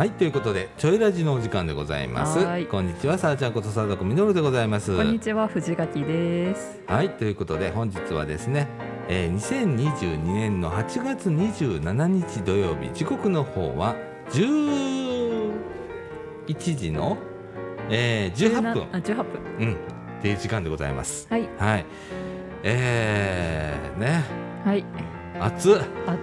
[0.00, 6.80] はいということでちょいラジのお時間でございますはいこんにちはさあちゃんことさだこみのるでございますこんにちは藤垣です。
[6.86, 8.66] はいということで本日はですね、
[9.08, 13.94] えー、2022年の8月27日土曜日時刻の方は
[14.30, 15.52] 11
[16.54, 17.18] 時の、
[17.90, 19.26] えー、18分あ18分。
[19.58, 19.76] うんっ
[20.22, 21.84] ていう時間でございますはいはい
[22.62, 24.24] えー、ね
[24.64, 24.82] はい。
[25.38, 25.74] 暑っ
[26.06, 26.16] あ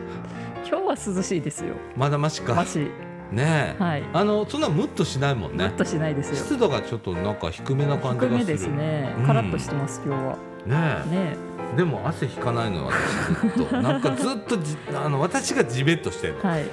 [0.68, 1.76] 今日は涼しいですよ。
[1.96, 2.90] まだましかマシ。
[3.31, 4.04] ねえ、はい。
[4.13, 6.36] あのそんなムッとしないもんねムッとしないですよ。
[6.36, 9.26] 湿度がちょっとなんか低めな感じがする低めですねうん。
[9.26, 10.38] カラッとしてます今日は。
[10.66, 16.66] ねえねでも汗引かないのよ私ずっとなんかずっとじあの私がジメッとしてるのはい。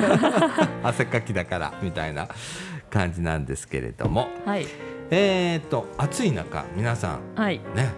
[0.82, 2.28] 汗かきだからみたいな
[2.90, 4.66] 感じなんですけれどもはい。
[5.10, 7.60] えー、っと暑い中皆さんはい。
[7.74, 7.90] ね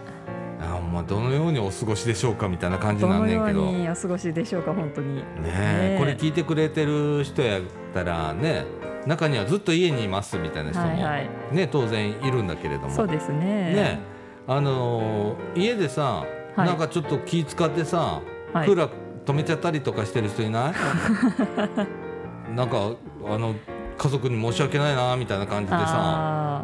[0.59, 3.65] あまあどのようにお過ごしでしょうかみたいな感じどのようなんねんけど。
[3.71, 5.23] ねにお過ごしでしょうか本当に。
[5.37, 5.97] えねえ。
[5.99, 7.61] これ聞いてくれてる人やっ
[7.93, 8.65] たらね
[9.05, 11.29] 中にはずっと家にいますみたいな人も、はいはい。
[11.55, 12.89] ね当然いるんだけれども。
[12.89, 13.39] そうですね。
[13.73, 13.99] ね
[14.47, 16.67] あのー家でさ、はい。
[16.67, 18.21] なんかちょっと気使ってさ、
[18.53, 18.67] はい。
[18.67, 18.91] クーラー
[19.25, 20.73] 止めちゃったりとかしてる人いない？
[22.55, 22.91] なんか
[23.25, 23.55] あの
[23.97, 26.63] 家族に申し訳ないなみたいな感じでさ、あ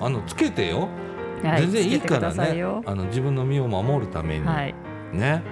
[0.00, 0.88] うん、あのつけてよ、ー
[1.48, 4.74] はい全然いいからねよあの自分の身を守るために、はい。
[5.12, 5.42] ね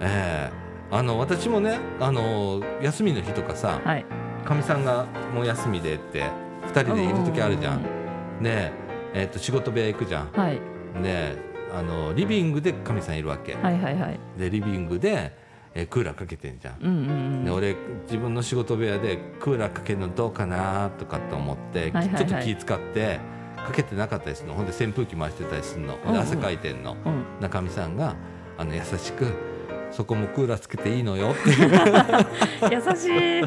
[0.00, 4.04] えーあの私もねあの休みの日とかさはい。
[4.44, 6.24] かみさんがもう休みでって
[6.72, 7.82] 2人でいる時あるじゃん。
[8.40, 8.72] ね
[9.12, 10.30] ええーと仕事部屋行くじゃん。
[10.32, 10.60] はい。
[11.00, 11.36] ね
[11.74, 14.20] あのリビングでかみさんいるわけ、はいはいはい。
[14.38, 15.32] でリビングで、
[15.74, 17.00] えークーラーかけてんじゃん、うんうんう
[17.40, 17.44] ん。
[17.44, 23.18] で俺自分の仕事部屋でクーラーかけるのどうかなとかって思って、はいはいはいちょっと気使って
[23.64, 27.24] かけてなかったりするのほんで扇風機回してたりするのほんでうんうん汗かいてんの、うん。
[27.40, 28.14] 中見さんが
[28.58, 29.26] あの優しく
[29.90, 31.50] 「そこもクーラーつけていいのよ」って
[32.74, 33.40] 優しい。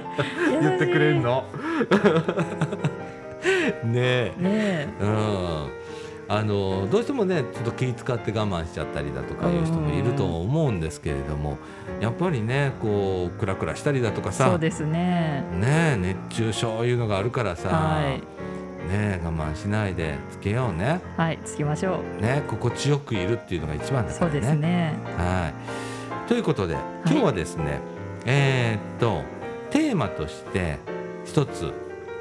[0.62, 1.44] 言ってくれるの？
[3.84, 4.88] ねえねえ。
[5.02, 5.78] うん
[6.30, 11.58] あのどうしてもねちょっと気使って我慢しちゃったりだとかいう人もいると思うんですけれども
[12.02, 15.46] やっぱりねこうクラクラしたりだとかさそうですね。
[15.54, 18.22] ねえ熱中症いうのがあるからさ、はい。
[18.88, 21.40] ねえ我慢しないでつけようねはい。
[21.44, 24.08] つきましょね心地よくいるっていうのが一番う。
[24.08, 24.32] だからね。
[24.34, 24.94] そうですね。
[25.18, 26.76] はいということで
[27.06, 27.80] 今日はですね、
[28.26, 29.24] えーっと
[29.70, 30.78] テーマとして
[31.26, 31.72] 一つ、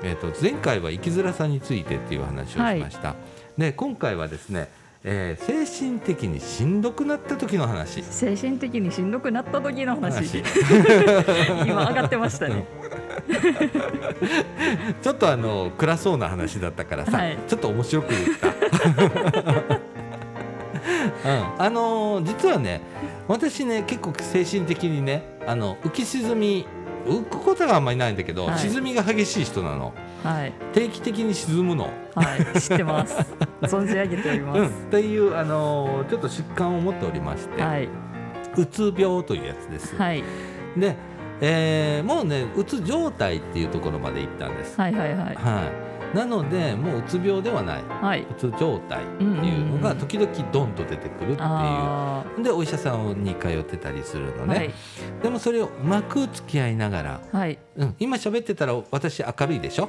[0.03, 3.15] えーっと前回は生きづらさについてっていう話をしました。
[3.59, 4.69] で今回はですね、
[5.05, 8.03] えー精神的にしんどくなった時の話。
[8.03, 10.43] 精神的にしんどくなった時の話。
[10.43, 10.43] 話
[11.69, 12.65] 今上がってましたね。
[15.03, 18.49] ちょっとあの暗そうな話だったからさ、はいちょっと面白く言った。
[21.25, 22.81] うん、あのー実はね
[23.26, 26.66] 私ね結構精神的にねあの浮き沈み
[27.06, 30.53] 浮くことがあんまりないんだけど、はい沈みが激しい人なのはい。
[30.72, 31.84] 定期的に沈むの、
[32.15, 32.60] はい。
[32.60, 33.16] 知ってます。
[33.62, 34.72] 存じ上げておりまうん、っす。
[34.91, 37.88] ていう、あのーちょっと疾患を持っておりまして、はい。
[38.56, 39.94] うつ病というやつです。
[39.97, 40.25] はい。
[40.76, 40.97] で、
[41.41, 44.80] えーもうねうつ状態っていうところまで行ったんです。
[44.80, 45.19] はいはいはい。
[45.19, 48.20] はいなのでもううつ病ではないはい。
[48.22, 51.48] うつ状態っていうのが時々ドンと出てくるっていう。
[51.48, 54.46] あでお医者さんに通ってたりするのあ。
[54.46, 54.70] ね、はい。
[55.22, 57.58] でもそれをうまく付き合いながら、はい。
[57.76, 59.88] うん、今喋ってたら私明るいでしょ？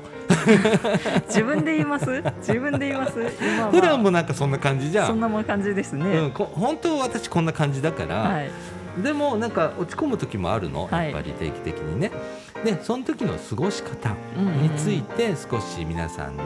[1.30, 2.24] 自分で言います？
[2.40, 3.14] 自分で言います？
[3.72, 6.32] 普段もなんかそんな感じじゃん、そんなもん感じですうん、ね。
[6.34, 8.52] こ本当は私こんな感じだから、はい。
[9.04, 11.12] でもなんか落ち込む時もあるの、はい。
[11.12, 12.12] やっぱり定期的にね。
[12.64, 14.16] でその時の過ごし方
[14.62, 16.42] について少し皆さんに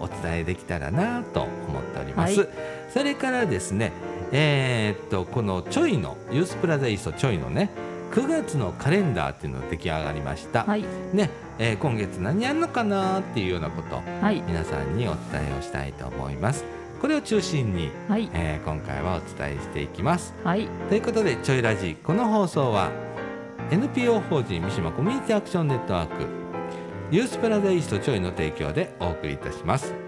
[0.00, 2.48] お伝えできたらなと思っております、はい。
[2.92, 3.92] それからですね
[4.32, 7.70] えーっとこのちょいのユースプラザイーストちょいのね
[8.10, 10.84] 9月のカレンダーっていうのが出来上がりました、はい。
[11.12, 14.42] ねえー今月何やるのかなっていうようなことはい。
[14.42, 16.64] 皆さんにお伝えをしたいと思います
[17.02, 18.30] これを中心に、はい。
[18.32, 20.68] えー今回はお伝えしていきますはい。
[20.88, 22.92] ということでちょいラジこの放送は
[23.72, 26.26] NPO 法人三島コミュニティアクションネットワーク
[27.10, 30.01] ユースプラザイーストちょいの提供でお送りいたします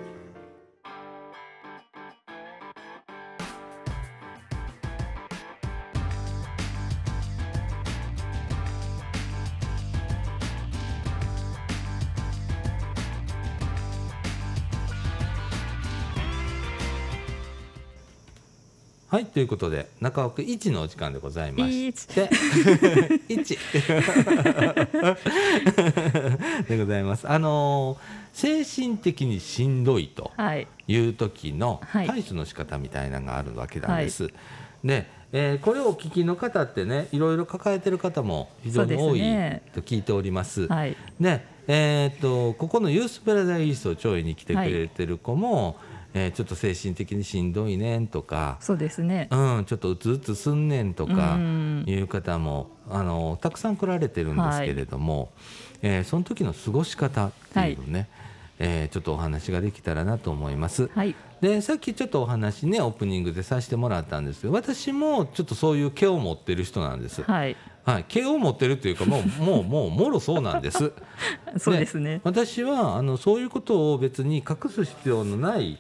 [19.15, 22.29] はいということで中奥一のお時間でございまして
[23.33, 23.57] 一
[26.69, 27.99] でございますあのー
[28.33, 30.67] 精神的にしんどいとはい。
[30.89, 34.27] いう時のはい対処の仕方みたいなのがあるわけなんです。
[34.83, 39.21] で、えーこれをお聞きの方ってねいろいろ抱えてる方も非常に多い
[39.73, 40.67] と聞いております。
[40.67, 40.97] はい。
[41.21, 45.77] で、えーっとここのユースブラザーイーストを調理に来てくれてる子も、
[46.15, 49.29] えーちょっと精神的にしんどいねんとか、そうですね。
[49.31, 51.85] うん、ちょっとうつうつすんねんとかうん。
[51.87, 55.33] いう方もあのたくさん来られてるんですけれども、
[55.83, 58.09] えーその時の過ごし方っていうのね、
[58.59, 60.89] えーちょっとお話ができたらなと思います。
[60.95, 61.15] はい。
[61.41, 67.23] でさっきちょっとお話ねオープニングでさせてもらったんですけど私もちょっとそういう毛を持ってる人なんです。
[67.23, 67.57] はい。
[67.85, 70.93] はい、毛を持ってるというかもう もうもうもろそうなんです。
[71.59, 72.21] そうですね。
[72.25, 75.79] 私はあのそういうことを別に隠す必要のないはい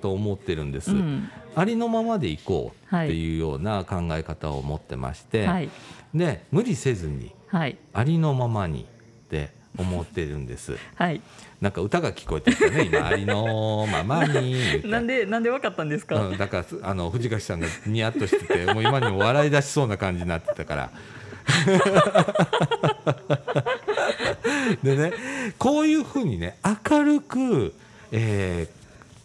[0.00, 0.92] と思ってるんです。
[0.92, 1.30] うん。
[1.54, 5.68] ありのままでいこうっていうような考え方を持ってまして、はい。
[6.14, 7.76] で無理せずにはい。
[7.92, 8.84] ありのままにっ
[9.28, 10.76] て思ってるんです。
[10.96, 11.20] はい。
[11.60, 13.06] なんか歌が聞こえてきたね今。
[13.10, 14.82] ありのままに。
[14.84, 20.90] なんでなんでわかったんですか、うん、だからすあの藤垣さんがニヤッとしててもう今にも笑い出しそうな感じになってたから。
[24.82, 25.12] でね
[25.58, 26.58] こういうふうにね
[26.90, 27.74] 明るく、
[28.12, 28.77] えー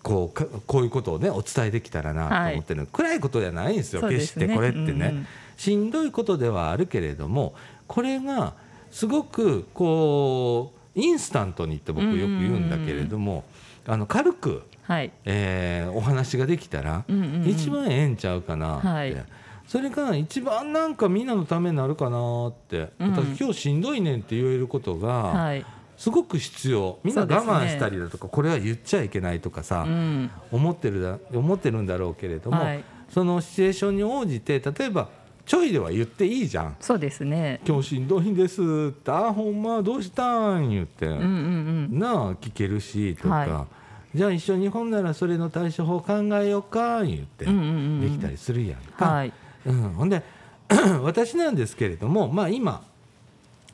[0.04, 4.02] こうかこういうことをねお伝えできたらなと思ってる、暗いことじゃないんですよ。
[4.02, 7.54] そうで決してこれってね、うんうんしんどいことではあるけれども
[7.88, 8.54] これが
[8.90, 13.44] すごくこうインスタントにって僕よく言うんだけれども、
[13.86, 15.12] あの軽くはい。
[15.26, 17.48] えーお話ができたら、うんうんうん。
[17.48, 19.26] 一番ええんちゃうかなって、はい。
[19.68, 23.12] それが一番なんかみんなのためになるかなって、うん。
[23.12, 25.66] 私今日しんどいねんって言えることがはい
[26.04, 27.00] すごく必要。
[27.06, 30.30] みんな我慢したりだとか、これは言っちゃいけないとかさ、うん。
[30.52, 32.84] 思ってるだ思ってるんだろうけれども、はい。
[33.08, 35.08] そのシチュエーションに応じて例えば
[35.46, 36.76] ちょいでは言っていいじゃん。
[36.82, 37.62] そうですね。
[37.66, 42.00] 今日しんどいんですって「あほんまどうしたん?」言って、うんうんうん。
[42.00, 43.68] なあ聞けるしとか、は
[44.14, 48.02] じゃあ一緒にほんならそれの対処法考えようか言ってうんうんうん。
[48.02, 49.06] できたりするやんか。
[49.06, 49.32] はい。
[49.66, 50.22] うん、ほんで
[51.02, 52.84] 私なんですけれどもまあ今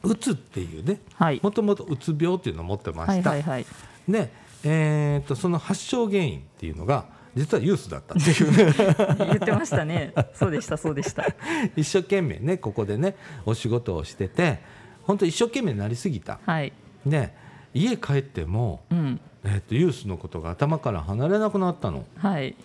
[0.04, 1.01] うつっていうね。
[1.16, 1.40] はい。
[1.42, 3.31] もともとうつ病っていうのを持ってまはいした。
[3.31, 3.66] はいはい
[4.07, 4.31] で、
[4.63, 7.06] えー、とその発症原因っていうのが
[7.36, 8.16] 実はユースだった。
[8.16, 8.74] っていうね
[9.19, 10.13] 言ってましたね。
[10.34, 11.25] そうでしたそうでした。
[11.75, 13.16] 一生懸命ねここでね
[13.46, 14.60] お仕事をしてて
[15.04, 16.40] 本当一生懸命になりすぎた。
[16.46, 16.74] はい。
[17.06, 17.34] で
[17.74, 19.19] 家帰っても、うん。
[19.44, 22.06] えー、とユースのことが頭から離れなくなったの。
[22.18, 22.56] はい。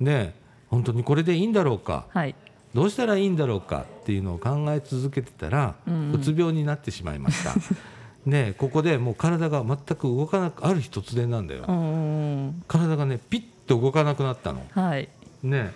[0.00, 0.34] で
[0.68, 2.06] 本当にこれでいいんだろうか。
[2.10, 2.34] はい
[2.76, 5.94] どうしたらいいんだろうかっていうのを考え続けてたら、うん。
[5.94, 7.54] うんうつ病になってしまいました。
[8.30, 12.64] でここでもう体が全く動かなくある日突然なんだよ、うんうんうん。
[12.68, 14.66] 体がねピッと動かなくなったの。
[14.72, 15.08] はい。
[15.42, 15.72] ね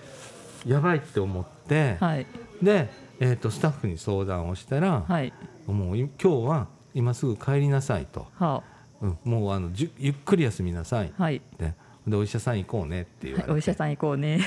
[0.67, 2.26] やばいって思って、はい。
[2.62, 5.32] で、えー、とスタッフに相談をしたら、はい。
[5.67, 8.62] もうい今日は今すぐ帰りなさいと、は
[9.00, 11.12] うん、もうあのじゅゆっくり休みなさい。
[11.17, 11.41] はい。
[11.56, 11.73] て
[12.06, 14.41] でお医者さん行こうねって言われて、お医者さん行こうね。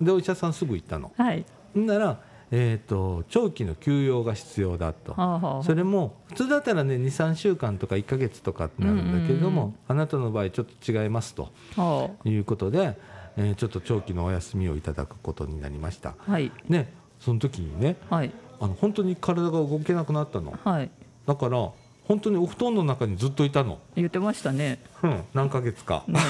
[0.00, 1.12] でお医者さんすぐ行ったの。
[1.16, 1.40] はい。
[1.40, 1.44] ん
[1.74, 5.12] なら、えー、と長期の休養が必要だと。
[5.12, 5.62] はあはあはあ。
[5.62, 11.50] それも普通だったらね23週間とか1ヶ月とかってなるんだけれども、うんうんあなたの場合ちょっと違いますと。
[11.76, 12.96] はいうことで、
[13.36, 16.14] えーちょっと長期のお休みをいただくことになりました。
[16.26, 16.52] あはい。
[16.68, 18.32] ねその時にねはい。
[18.60, 20.58] あの本当に体が動けなくなったの。
[20.64, 20.90] はい。
[21.26, 21.70] だから
[22.06, 24.78] 本当にお布団の中にずっといたの、言ってましたね。
[25.02, 26.04] うん、何ヶ月か。
[26.06, 26.20] ね。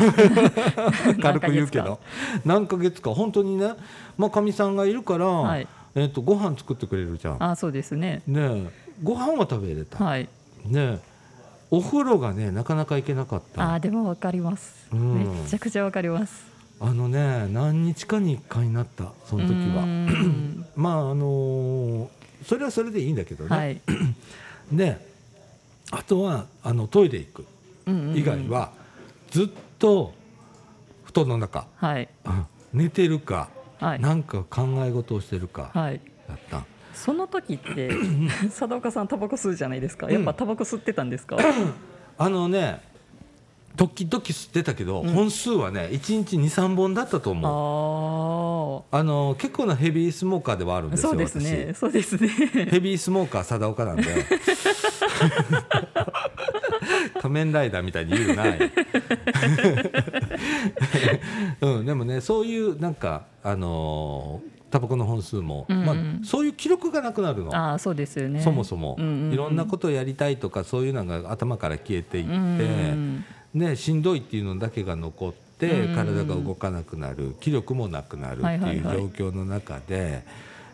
[1.21, 1.99] 軽く言うけど。
[2.45, 3.11] 何ヶ月か。
[3.11, 3.73] 本当にね
[4.17, 5.67] まあかみさんがいるから、はい。
[5.97, 7.43] えー、とご飯作ってくれるじゃん。
[7.43, 8.23] あそうですね。
[8.27, 8.71] ねえ
[9.03, 10.29] ご飯は食べれた、はい。
[10.65, 10.99] ねえ
[11.71, 13.75] お風呂がねなかなか行けなかった。
[13.75, 14.87] あーでもわかります。
[14.93, 15.19] うん。
[15.19, 16.47] めっちゃくちゃわかります。
[16.81, 19.85] あのね何日かに1回になったその時は。
[19.85, 20.67] ん。
[20.77, 22.09] まああのー
[22.45, 23.81] それはそれでいいんだけどね、はい。
[24.71, 25.14] で
[25.91, 27.47] あとはあのトイレ行く。
[27.87, 28.73] うんうんうん以外は
[29.31, 29.49] ずっ
[29.79, 30.15] と
[31.05, 32.09] 布団の中、はい。
[32.25, 32.47] うん。
[32.73, 33.49] 寝てるか、
[33.79, 34.01] はい。
[34.01, 36.01] なんか考え事をしてるかはい。
[36.29, 36.65] だった、
[36.95, 37.91] その時って
[38.49, 40.11] 佐岡さんタバコ吸うじゃないですか。
[40.11, 41.37] やっぱタバコ吸ってたんですか、
[42.17, 42.81] あのね
[43.77, 45.09] 時々吸ってたけど、うん。
[45.11, 48.93] 本数はね1日23本だったと思う。
[48.93, 51.75] ああの結構なヘビースモーカーではあるんあですよそうですね。
[51.75, 52.29] そうですね。
[52.29, 54.05] 私ヘビースモーカー貞岡なんで
[57.21, 58.45] 仮面ライダーみたいに言うな。
[61.61, 65.87] うん、でもねそういうなんかあのータバコの本数も、うんうん。
[65.87, 68.41] まあ、そういう記録がなくなるの、ああそうですよね。
[68.41, 69.33] そもそも、うんうんうん。
[69.33, 78.97] いろんなことをやりたいとかそういうのが頭から消えていって、うんうんね、しんどいっていうのだけが残って、うんうん体が動かなくなる気力もなくなるってはいはいいうはい。
[78.97, 80.25] 状況の中で、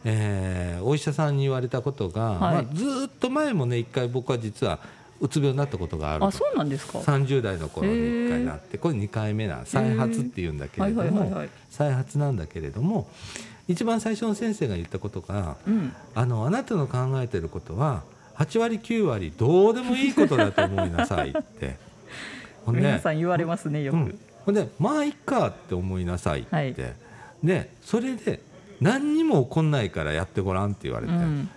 [0.05, 2.39] えーお医者さんに言われたことが、はい。
[2.39, 4.79] まあ、ずーっと前もね一回僕は実は
[5.21, 6.99] うつ病になったことがあるあそうなんですか。
[6.99, 13.09] 30代の頃に1回なってこれ2回目な再発っていうんだけれどもはい再発なんだけれども
[13.69, 15.93] 一番最初の先生が言ったことがうん。
[16.15, 18.03] あのあなたの考えてることは
[18.37, 21.77] 8割9割どうでもいいことだと思いなさいって。
[22.65, 26.75] ほんで皆さん言われますねよく、うん、ほんでまあいっかって思いなさいって、はい。
[27.43, 28.41] でそれで
[28.81, 31.49] 何にも起こんないからやってごらんって言われて、うん。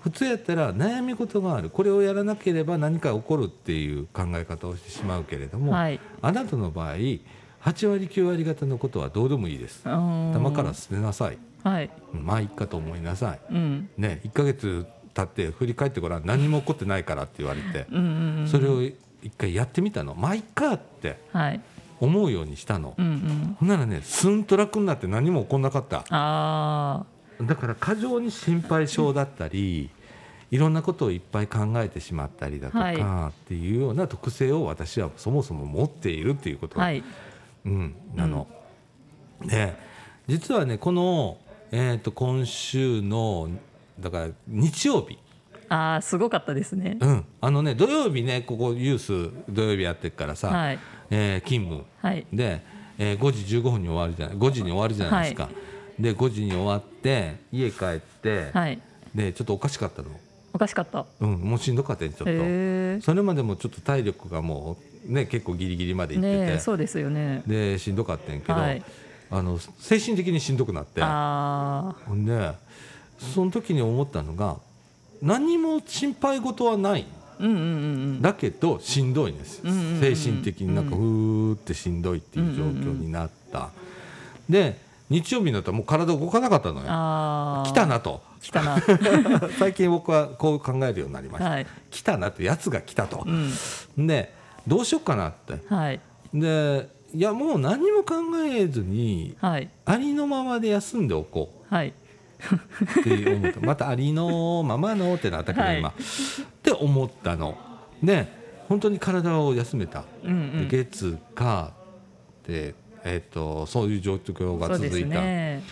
[0.00, 1.70] 普通やったら悩み事がある。
[1.70, 5.98] これをやらなければ何か起こるっていう考え方をしてしまうけれども、はい。
[6.22, 9.82] あなたの場合8割9割方のことはどうでもいいです。
[9.84, 10.30] うん。
[10.32, 11.38] 頭から捨てなさい。
[11.64, 11.90] はい。
[12.14, 13.40] うんまあいっかと思いなさい。
[13.50, 13.90] うん。
[13.98, 16.26] ね1ヶ月経って振り返ってごらん。
[16.26, 17.86] 何も起こってないからって言われて。
[17.90, 18.48] うんうんうん。
[18.48, 18.96] それを一
[19.36, 20.14] 回やってみたの。
[20.14, 21.18] まあいっかって。
[21.32, 21.60] はい
[22.00, 22.94] 思うようにしたの。
[22.96, 23.56] うんうん。
[23.58, 26.04] ほんならねすんと楽になって何も起こんなかった。
[26.10, 27.04] あ
[27.40, 29.90] だから過剰に心配性だったり
[30.50, 32.98] いろんなことをいっぱい考えてしまったりだとはい。
[32.98, 37.02] かっていうような特性を私はそもそも持っているっていうこと、あはい。
[37.64, 38.46] うん、なの。
[39.44, 39.74] で
[40.28, 41.38] 実はねこの、
[41.70, 43.50] えー、と今週の
[43.98, 45.18] だから日曜日、
[45.68, 46.98] ああすごかったですね。
[47.00, 50.78] うん、あのね土曜日ねここユース土曜日やってるからさ、はい
[51.10, 51.84] えー勤務。
[52.00, 52.26] はい。
[52.32, 52.62] で、
[52.98, 55.50] えー5時15分に終わるじゃない5時に終わるじゃないですか、は
[55.98, 58.80] で5時に終わって家帰って、はい。
[59.14, 60.08] でちょっとおかしかったの、
[60.52, 61.06] おかしかった。
[61.20, 63.04] うん、もうしんどかったねちょっと。
[63.04, 64.76] それまでもちょっっと体力がも
[65.08, 67.42] うね結構ギリギリまでいってて、そうですよね。
[67.46, 68.82] でしんどかったんやけど、はい。
[69.30, 71.00] あの精神的にしんどくなって。
[71.02, 72.52] あほんで
[73.18, 74.56] その時に思ったのが
[75.22, 77.06] 何も心配事はない
[78.20, 79.62] だけどしんどいんです
[80.00, 83.70] 精神的になんかふーってしんどいっていう状況になった、
[84.48, 84.78] で
[85.08, 87.64] 日曜日になったらもう体動かなかったのよ。
[87.64, 88.22] 来たなと。
[88.40, 88.78] 来たな。
[89.58, 91.66] 最近僕はこう考えるようになりました、はい。
[91.90, 93.24] 来たなってやつが来たと。
[93.24, 94.06] う、ん。
[94.06, 94.34] で
[94.66, 95.58] どうしようかなって。
[95.68, 96.00] はい。
[96.34, 98.14] でいやもう何も考
[98.44, 99.68] えずにはい。
[99.84, 101.92] ありのままで休んでおこはい、う
[103.00, 103.60] って思った。
[103.60, 105.78] またありのままのってなったけどはい。
[105.78, 105.92] 今、っ
[106.62, 107.58] て思ったの。
[108.02, 108.28] で
[108.68, 110.68] 本当に体を休めた、うんうん。
[110.68, 111.72] で月火
[112.46, 112.74] で、
[113.04, 115.62] えー、とそういう状況が続いた、ね。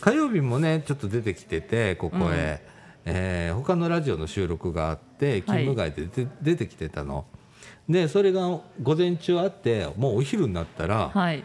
[0.00, 2.62] 火曜日もねちょっと出てきててここへ、
[3.04, 7.24] えー他のラジオの収録があって勤務外で出て,、出てきてたの。
[7.88, 11.42] でそれが午前中あってもうお昼になったら、はい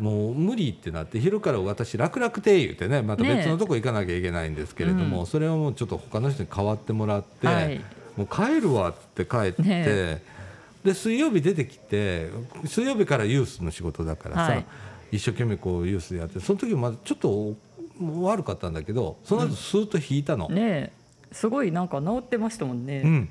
[0.00, 7.80] もう無理ってなって昼から私楽々亭言うてねまた別のとこ行かなきゃいけないんですけれども、うんそれをもうちょっと他の人に代わってもらって、はい。
[8.16, 10.22] もう帰るわって帰って、ね
[10.82, 12.30] で水曜日出てきて
[12.64, 14.64] 水曜日からユースの仕事だからさ、はい。
[15.12, 17.54] 一生懸命こうユースでやってその時まだちょっと
[18.22, 20.48] 悪かったんだけどその後スーッと引いたの。
[20.48, 21.00] ねえ。
[21.32, 23.28] すごいなんか治ってましたもんね、うん、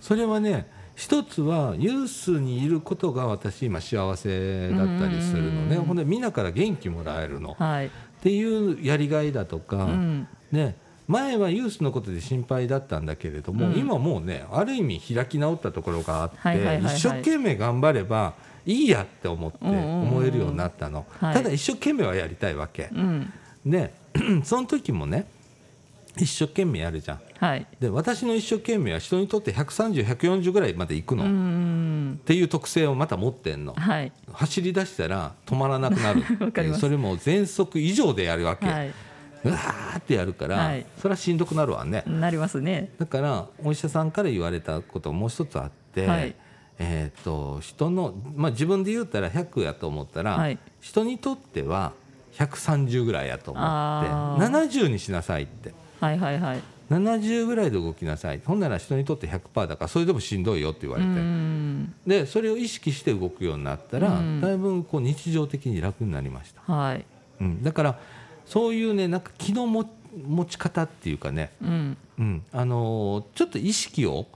[0.00, 5.76] それはね一つはユースにいることが私今幸せだったりするのね。
[5.76, 7.90] うんほんでみんなから元気もらえるの、はい、っ
[8.22, 10.74] ていうやりがいだとか、うん、ね、
[11.06, 13.78] 前はユースのことで心配だったんだけれども、うん。
[13.78, 18.32] 今もうねある意味開き直ったところがあって、一生懸命頑張れば
[18.64, 21.34] いいやって思って思えるようになったの、はい。
[21.34, 23.30] ただ一生懸命はやりたいわけ、うん、
[23.66, 23.92] で
[24.44, 25.26] その時もね
[26.16, 33.74] 一生懸命やるじゃんはい、で私の一生懸命は人にとって130140ぐらいまで行くの、っんていう特性をまた持ってんの。
[33.74, 36.22] はい、走り出したら止まらなくなる。
[36.40, 36.80] わかります。
[36.80, 38.92] それも全速以上でやるわけ、はい、
[39.44, 40.86] うわーってやるから、はい。
[40.98, 42.02] それはしんどくなるわね。
[42.06, 42.90] なりますね。
[42.98, 46.34] だからお医者さんから言われたこともう一つあって、はい。
[46.78, 50.58] えー、と人の、まあ、自分で言ったら100やと思ったら、はい。
[50.80, 51.92] 人にとっては
[52.34, 54.68] 130ぐらいやと思ってあー。
[54.68, 55.72] 70にしなさいって。
[56.00, 56.60] はいはいはい。
[56.90, 58.40] 70ぐらいで動きなさい。
[58.44, 64.40] ほんなら人にとって100%だからそれでもしんどいよって言わうれて、ん、でそれを意識して動くようになったら、うん。
[64.40, 67.04] だいぶこう日常的に楽になりました、はい、
[67.40, 67.98] うん、だから
[68.46, 69.88] そういうねなんか気の持
[70.26, 72.42] 持ち方っていうかね、うん、うん。
[72.52, 74.26] あのーちょっと意識を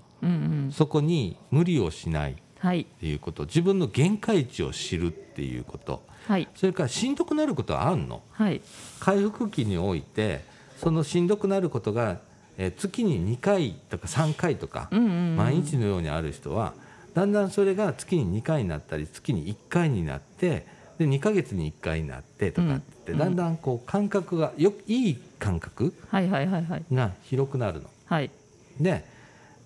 [0.73, 2.33] そこに無理をしない。
[2.33, 3.45] っはい、ていうこと。
[3.45, 6.03] 自分の限界値を知るっていうこと。
[6.27, 8.23] はい、それからしんどくなることはあるの。
[8.33, 8.61] はい、
[9.01, 10.45] 回復期において
[10.77, 12.19] そのしんどくなることが、
[12.61, 16.75] えー月に2回とか3回とか、毎日のようにある人は
[17.15, 20.67] だんだんそれが月に2回になったり月に1回になって
[20.99, 23.19] で2ヶ月に1回になってとかって、うん。
[23.19, 27.89] だんだんこう感覚がよいい感覚はいはいはいはい、が広くなるの。
[28.05, 28.31] はい、
[28.79, 29.07] で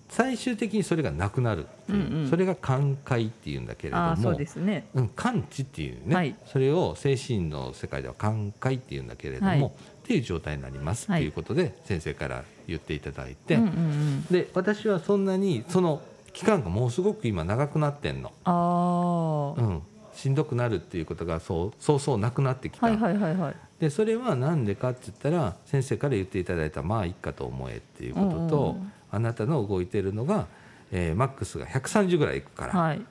[0.07, 2.29] 最終的にそれがなくなるう、うんうん。
[2.29, 4.87] それが寛解っていうんだけれどもそうですね。
[4.93, 6.33] うん、完知っていうね、はい。
[6.45, 9.65] それを精神の世界では寛解っていうんだけれども、はい。
[9.65, 16.01] っていう状態になりますはいいうことで先生から言っていただいて、うんうんうん、で私はそんなにその
[16.33, 19.81] 期間がもうすごく今長くなってんの、ああ、うん、
[20.13, 30.47] しんどくなるっていうことがそうそうそうなくなってきた、はいはいはいはい、でそれは何でかって言ったら先生から言っていただいた「まあいいかと思え」っていうことと、うんうんあなたの動いてるのが、
[30.91, 33.01] えーマックスが130ぐらいいくから、はい。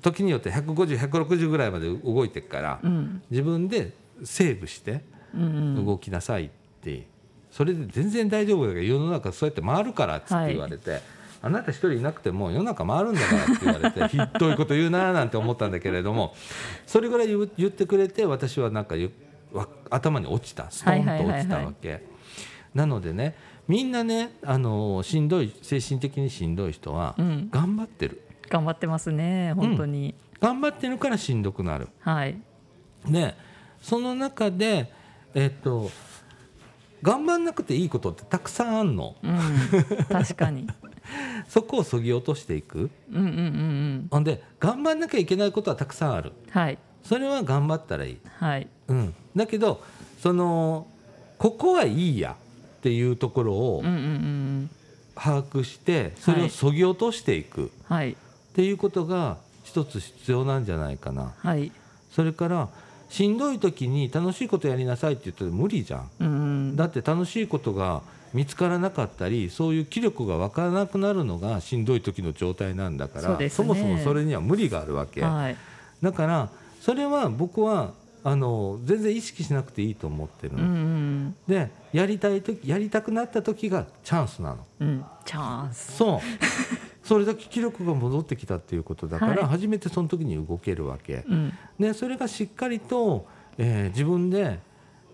[0.00, 3.22] 時によって150160ぐらいまで動いてるから、うん。
[3.30, 3.92] 自分で
[4.24, 5.02] セーブして
[5.34, 6.48] 動きなさいっ
[6.80, 7.06] て、
[7.52, 11.00] それで全然大丈夫だけど世の中そうやって回るからっつって言われて、
[11.42, 16.34] あなた一人いなくても世の中回るんだからって言われて ひどいこと言うななんて思ったんだけれども
[16.86, 18.94] それぐらい言ってくれて私はなんか
[19.90, 20.70] 頭に落ちた。
[20.70, 22.02] ストンと落ちたわけ。
[22.74, 23.34] なのでね
[23.68, 27.48] みんなねあのしんどい精神的にしんどい人はうん。
[27.50, 31.88] 頑張ってる、頑張ってますね本当に、頑張ってるからしんどくなる。
[32.00, 32.40] はい。
[33.06, 33.34] で
[33.82, 34.90] その中で
[35.34, 35.90] えっと
[37.02, 39.16] 頑張んなくていいことってたくさんあんの。
[39.22, 39.38] うん。
[40.08, 40.66] 確かに。
[41.48, 42.90] そこをそぎ落としていく。
[43.12, 44.06] うんうんうんうん。
[44.10, 46.32] ほんで頑張んなきゃいけないことはたくさんある。
[46.50, 46.78] はい。
[47.02, 48.68] それは頑張ったらいい、はい。
[48.88, 49.82] うん、だけど
[50.20, 50.86] その
[51.38, 52.36] ここはいいや
[52.78, 53.82] っていうところを
[55.16, 57.66] 把握してそれをそぎ落としていく。
[57.66, 58.16] っはい。
[58.54, 61.32] ていうことが一つ必要なんじゃないかな。
[61.38, 61.72] はい。
[62.10, 62.68] それから
[63.12, 66.10] しんどい時に楽しいことやりなさいって言っても無理じゃん。
[66.20, 66.26] うん。
[66.26, 66.30] う
[66.72, 68.00] んだって楽しいことが
[68.32, 73.68] 見つからなかったりそういう気力が湧かなくなるのがしんどい時の状態なんだからそね。
[73.68, 75.56] もそもそれには無理があるわけ、はい。
[76.00, 76.48] だから
[76.80, 77.92] それは僕は
[78.24, 81.36] あの全然意識しなくていいと思ってるの、うんうん。
[81.46, 84.64] でやりたい時やりたくなった時がチャンスなの。
[84.80, 85.04] うん。
[85.26, 85.98] チャンス。
[85.98, 86.20] そう
[87.02, 89.50] それだけ気力が戻ってきたっていうことだから、はい。
[89.50, 91.24] 初めてその時に動けるわけ。
[91.28, 91.52] うん。
[91.78, 93.26] でそれがしっかりと、
[93.58, 94.60] えー自分で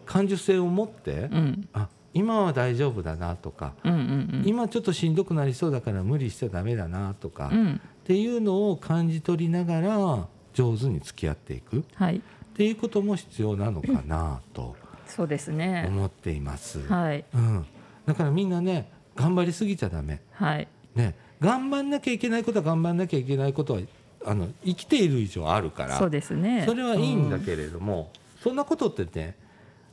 [0.06, 1.68] 感受性を持って、うん。
[1.72, 7.80] あ今は大丈夫だなとか、うんうん今ちょっとしんどくなりそうだから無理しちゃダメだなとか、っうん。
[8.04, 11.78] ていうのを感じ取りながら上手に付き合っていく。
[11.80, 12.20] っはい。
[12.54, 14.74] ていうことも必要なのかなと
[15.06, 15.84] そうですね。
[15.88, 17.24] 思っています、はい。
[17.32, 17.66] うん、
[18.04, 20.68] だからみんなね頑張りすぎちゃダメ、はい。
[20.94, 23.80] ね、頑張んなきゃいけないことは頑張んなきゃいけないことは
[24.24, 26.64] あの生きている以上あるからそうですね。
[26.66, 28.10] それはいいんだけれども、
[28.42, 29.36] そんなことってね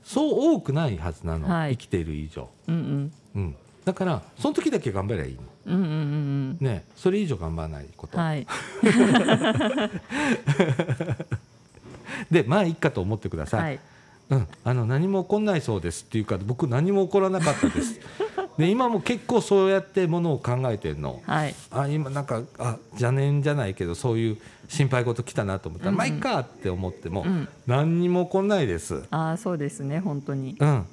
[0.03, 1.77] そう多くないはずなの、はい。
[1.77, 3.11] 生きている以上、うんうん。
[3.35, 5.41] うん、だからその時だけ頑張ればいいの。
[5.67, 6.57] うんうんうんうん。
[6.59, 8.47] ねそれ以上頑張らないこと、はい。
[12.31, 13.79] でまあいいかと思ってください、はい。
[14.29, 17.99] うん、あの何も起こんないそうですっていうか僕何も起こらなかったです
[18.57, 21.21] で今も結構そうやってものを考えてるの。
[21.25, 21.55] はい。
[21.71, 24.37] あ今なんかあ邪念じゃないけどそういう
[24.69, 27.47] 心配事来たなと思ったら、まあいいかって思っても、うん。
[27.67, 29.03] 何にも起こんないです。
[29.11, 30.55] ああそうですね本当に。
[30.59, 30.85] うん、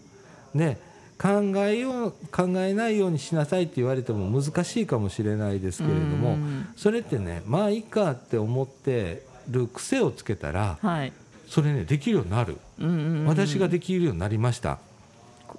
[0.54, 0.78] で
[1.18, 11.12] 考えよう考えないようにしなさいって言われても難しいかもしれないですけれども、うんそれってねまあいいかって思ってる癖をつけたらはい。
[11.46, 13.26] それねできるようになる、うんうんうん。
[13.26, 14.78] 私ができるようになりました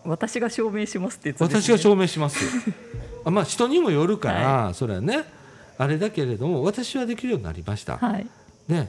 [0.06, 1.36] 私が証明しますってね。
[1.40, 2.40] 私が証明します
[3.26, 5.24] あまあ人にもよるから、それはね。
[5.78, 8.28] あれだけれども私はできるようになりました、はい。
[8.68, 8.88] で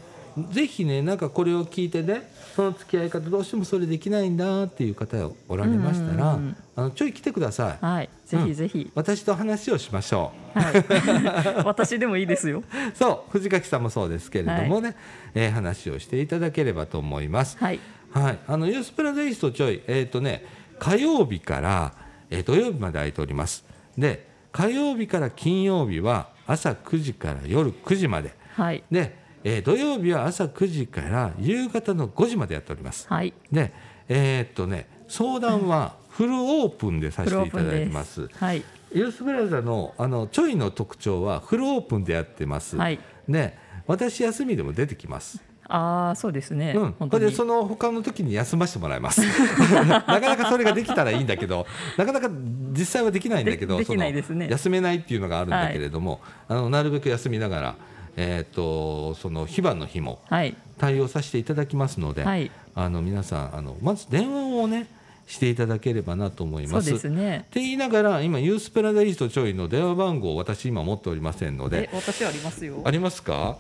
[0.51, 6.57] ぜひねなんかこれを聞いてねその付き合い方どうしてもそれできないんだっていう方がおられましたら、うんうんうん。
[6.77, 7.85] あのちょい来てください。
[7.85, 8.09] はい。
[8.27, 11.65] ぜひぜひ、私と話をしましょはい。
[11.67, 12.61] 私でもいいですよ。
[12.61, 12.63] う
[12.97, 13.31] そう。
[13.33, 14.95] 藤垣さんもそうですけれどもね、
[15.35, 17.57] えー話をしていただければと思います。
[17.59, 17.81] はい。
[18.13, 18.39] はい。
[18.47, 19.83] あのユースプラゼイストちょい。
[19.89, 20.45] えっ、とね
[20.79, 21.95] 火曜日から、
[22.31, 23.65] えー土曜日まで空いております。
[23.97, 28.35] で火曜日から金曜日は朝9時から夜9時まで。
[28.55, 28.83] はい。
[28.91, 33.07] で、えー土曜日は朝9時から夕方の5時までやっております。
[33.09, 33.33] はい。
[33.51, 33.73] で
[34.09, 38.29] えーっとね相談はフルオープンでさせていただいてます。
[38.29, 38.63] はい。
[38.95, 43.01] ユースブラザーのあのちょいの特徴はフルオープンでやってます、はい。
[43.29, 43.59] で
[43.89, 47.11] 私休みでも出てきます、ああそうですね、うん、本当に。
[47.11, 49.23] これでその他の時に休ませてもらいます。
[49.87, 52.29] なかなかそれができたらいいんだけどなかなか
[52.73, 54.47] 実際はできないんだけどでできないですね。
[54.47, 57.75] その休めないっていうのがあるんだけれども、あのなるべく休みながら、
[58.17, 60.55] えーっとその非番の日もはい。
[60.79, 62.51] 対応させていただきますので、はい。
[62.75, 64.89] あの皆さんあのまず電話をね
[65.27, 66.93] していただければなと思いそうます。
[66.93, 67.47] ですね。
[67.49, 72.83] って言いながら今ユースプラダイストちょいの電話番号を私今持っておりませんのえで私ありますよ。
[72.85, 73.57] ありますか？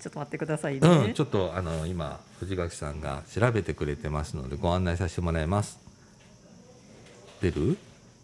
[0.00, 5.78] ちょっと待ってくださいね、うん、ちょっとあの今藤垣さんが調べてくれてますのでご案内させてもらいます。
[7.40, 7.76] 出る？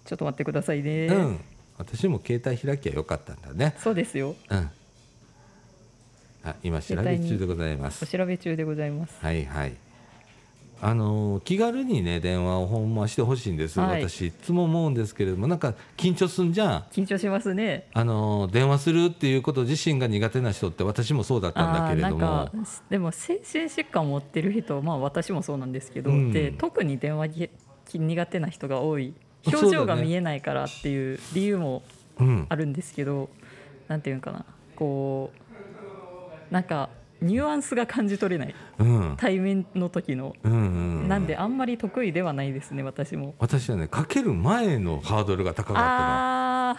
[0.05, 1.41] ちょっと待ってくださいね、うん。
[1.79, 3.75] 私も携帯開きゃよかったんだね。
[3.79, 4.71] そうですようん。
[6.45, 8.07] あ今調べ中でございますお。
[8.07, 9.75] 調べ中でございますはいはい。
[10.81, 14.09] あのー気軽にね電話をほんましてほしいんです、はい。
[14.09, 16.85] 私いつも思うんですけれどもなんか緊張すんじゃん。
[16.93, 17.89] 緊張しますね。
[17.95, 22.51] あのー電話するっていうこと自身が苦手な人って私もそうだったんだけれども。
[22.91, 26.33] でも精神疾患を持ってる人まあ私もそうなんですけど、うん。
[26.33, 27.51] で特に電話ぎ
[27.95, 29.15] 苦手な人が多い。
[29.47, 31.83] 表情が見えないからっていう理由も
[32.19, 32.47] うん。
[32.49, 33.29] あるんですけど、
[33.89, 34.45] なんていうんかな。
[34.75, 35.31] こ
[36.51, 39.15] うなんかニュアンスが感じ取れないうん。
[39.17, 40.57] 対面の時の、うんう
[41.05, 43.35] んなんであんまり得意ではないですね私も。
[43.39, 46.77] 私はねかける前のハードルが高かっ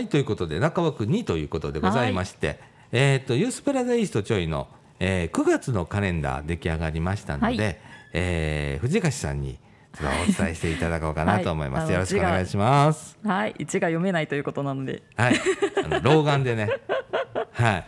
[0.07, 2.59] はい、ということで、中枠2ということでございまして、
[2.93, 7.77] えっ、と、ユースプラザイーストちょいの、えー9月のカレンダー出来上がりましたので、はい
[8.13, 9.59] えー藤樫さんに
[9.93, 11.83] ちょっとお伝えしていただこうかなと思います。
[11.85, 13.17] はいよろしくお願いします。
[13.25, 15.03] はい、一が読めないということなので。
[15.15, 15.35] はい、
[15.83, 16.69] あの老眼でね、
[17.51, 17.85] はい、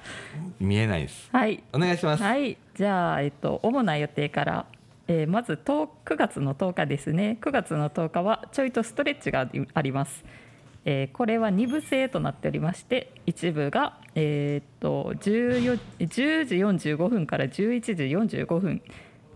[0.59, 1.29] 見えないです。
[1.31, 2.23] はい、お願いします。
[2.23, 4.65] はい、じゃあ、えっと、主な予定から。
[5.07, 10.23] えーまず10 9月の10日ですね9月の10日はちょいとストレッチがあります、
[10.91, 16.55] えーこれは2部制となっておりまして一部が、えーっと14 10時
[16.91, 17.49] 45分から11
[18.27, 18.81] 時45分。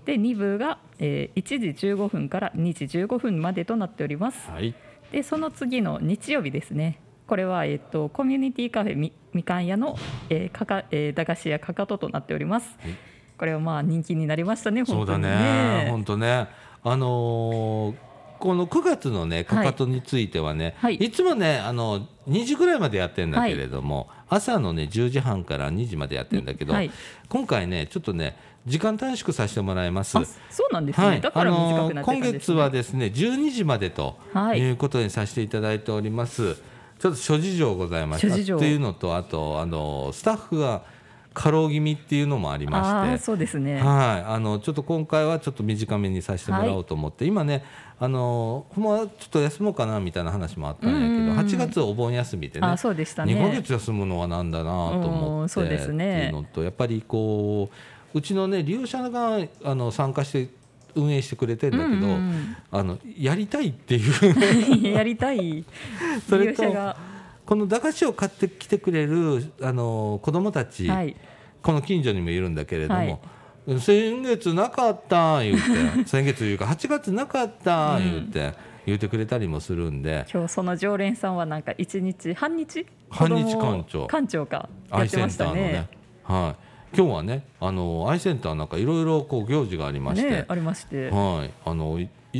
[0.05, 4.49] で2部が、えー1時15分から2時15分までとなっております。
[4.49, 4.73] はい、
[5.11, 6.99] でその次の日曜日ですね。
[7.27, 9.95] これは、えっとコミュニティカフェみみかん屋の、
[10.31, 12.95] えーかかえー駄菓子屋かかととなっております、はい。
[13.37, 16.47] これはまあ人気になりましたねそうだ本当にね、本当ね、
[16.83, 18.12] あのー
[18.43, 20.95] この9月のね、かかとについてはね、はい。
[20.95, 26.91] い、つもね、あの2時ぐらいまでやってるんだけれども、朝のね10時半から2時までやってるんだけど、はい。
[27.29, 28.35] 今回ね、ちょっとね、
[28.67, 30.17] 時間短縮させてもらいます。
[30.17, 34.59] あそうなんですね、はい、だから短くなっちゃったん今月はですね12時までとはい。
[34.59, 36.55] いうことにさせていただいております、
[36.99, 38.27] ちょっと諸事情ございました。
[38.27, 38.57] 諸事情。
[38.57, 40.83] っていうのとあとあのスタッフが
[41.33, 43.25] 過労気味っていうのもありあまあして。
[43.25, 47.63] そうですね、はい、あのちょっと今回はちょっと短めにさせてもらおうと思って、今ね
[47.99, 51.29] あのほんまはちょっと休もうかなみたいな話もあったんやけど、うんうん。
[51.29, 53.33] うん8月お盆休みでねあそうでしたね。
[53.33, 56.17] 2ヶ月休むのはなんだなと思ってうんそうですね。
[56.17, 57.69] っていうのとやっぱりこ
[58.13, 60.49] ううちのね利用者があの参加して
[60.95, 62.57] 運営してくれてるんだけど、うんうん。
[62.71, 64.93] あのやりたいっていう。
[64.93, 65.65] やりたい。
[66.29, 67.12] それと利用者が
[67.53, 71.15] この駄菓子を買ってきてくれるあの子供たち、はい。
[71.61, 73.21] この近所にもいるんだけれども、
[73.67, 73.79] はい。
[73.79, 75.61] 先月なかった言うて
[76.09, 78.53] 先月いうか8月なかった言うて、
[78.87, 80.25] 言うてくれたりもするんで。
[80.33, 82.87] 今日その常連さんはなんか一日半日？
[83.11, 84.07] 半日館長。
[84.07, 84.67] 館長か？
[84.89, 85.61] やってましアイセンターのたね。
[85.73, 85.87] ね
[86.23, 86.55] は
[86.91, 91.11] い、今日はねあのアイセンターなんかいろいろこう行事がありまして、ねありまして。
[91.11, 91.99] はい、あの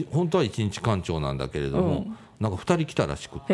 [0.09, 2.17] 本当は一日館長なんだけれども、うん。
[2.43, 3.53] なんか2人来たらしくって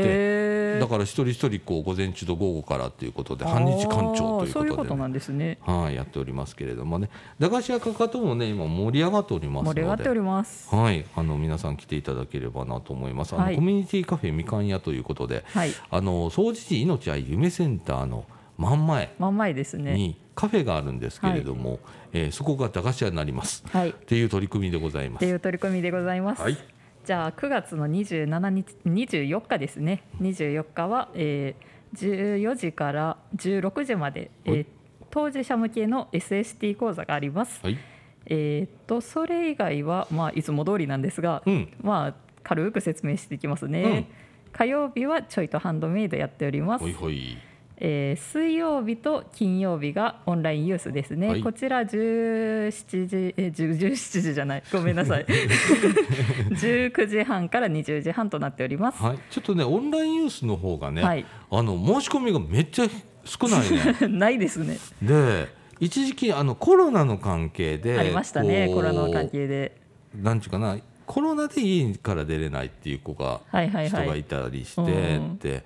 [0.79, 5.57] だから一人一人こう午前中と午後からということで半日館長ということでね、なんですね。
[5.61, 7.09] はい、やっておりますけれどもね。
[7.39, 9.81] 駄菓子屋かかともね今盛り上がっておりますので。
[9.81, 10.75] 盛り上がっております。
[10.75, 13.33] はい、あの皆さん来ていただければなと思います。
[13.33, 15.71] あの、はいコミュニティカフェみかん屋ということで、はい。
[15.89, 18.25] あの総持寺命愛夢センターの
[18.57, 19.93] 真ん前真ん前ですね。
[19.93, 21.79] にカフェがあるんですけれども、
[22.13, 23.63] えーそこが駄菓子屋になります。
[23.69, 23.89] はい。
[23.89, 25.19] っっていう取り組みでございます。
[25.19, 26.57] ていう取り組みでございます、はい、
[27.05, 30.03] じゃあ9月の27日24日ですね。
[30.21, 34.65] 24日は、えー、14時から16時まで、えー
[35.11, 37.77] 当事者向けの SST 講座があります、はい、
[38.27, 44.09] えーっとそれ以外は、まあ、いつも通りなんですが、うん、まあ、軽く説明していきますね、
[44.51, 46.83] 火曜日はちょいとハンドメイドやっております。
[46.83, 47.37] ほいほい、
[47.79, 59.01] えー水曜日と金曜日がオンラインユースですね、はいこちら17時え10 17時じゃないごめんなさい19時半から20時半となっております。
[59.01, 62.87] はい、ちょっとねオンラインユースの方がね、はいあの申し込みがめっちゃ
[63.23, 64.07] 少ないね。
[64.09, 64.77] ないですね。
[65.01, 65.47] で
[65.79, 69.79] 一時期あのコロナの関係でありましたねコロナの関係で。
[70.15, 70.75] なんちゅうかな
[71.09, 73.87] コロナで家から出れないっていう子が、はいはいはい。
[73.89, 75.33] 人がいたりしてうん。
[75.33, 75.63] って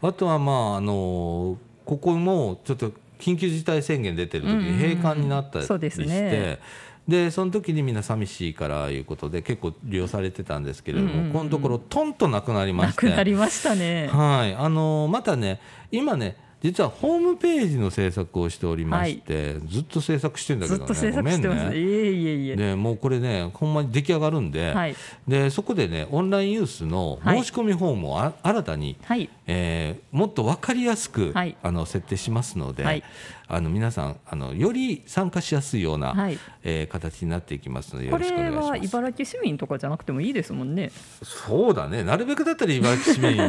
[0.00, 4.72] あとはまああのここもちょっと緊急事態宣言出てる時うんうんうん。
[4.74, 6.60] に閉館になったりして、そうですね。
[7.08, 11.32] でその時にみんな寂しいからいうことで結構利用されてたんですけれども、うんうんうん。
[11.32, 13.00] このところトンとなくなりまなして。
[13.00, 14.06] くなりましたね。
[14.12, 20.78] はい、あのまたね今ね実はホームページの制作をしておりまして、ずっと制作してんだけどね。
[20.78, 21.68] ずっと制作してます。
[21.68, 21.76] ね。
[21.76, 22.56] いえいえいえ。
[22.56, 24.96] でもうこれねほんまに出来上がるんで,、はい。
[25.28, 29.28] でそこでねオンラインユースの申し込みフォームをあ新たに、はい。
[29.46, 31.54] えーもっと分かりやすく、はい。
[31.62, 33.02] あの設定しますので、はい。
[33.46, 36.38] あの皆さんあのより参加しやすいような、はい。
[36.62, 38.88] えー形になっていきますのでよころしくお願れはいします。
[38.88, 40.90] 茨城市民とかじゃなくてもいいですもんね。
[41.22, 42.04] そうだね。
[42.04, 43.44] なるべくだったら茨城市民に